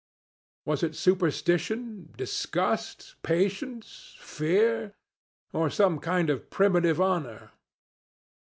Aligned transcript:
Was 0.65 0.81
it 0.81 0.95
superstition, 0.95 2.11
disgust, 2.17 3.17
patience, 3.21 4.15
fear 4.19 4.95
or 5.53 5.69
some 5.69 5.99
kind 5.99 6.31
of 6.31 6.49
primitive 6.49 6.99
honor? 6.99 7.51